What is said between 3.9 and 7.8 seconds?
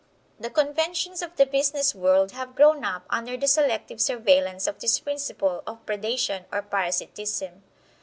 surveillance of this principle of predation or parasitism.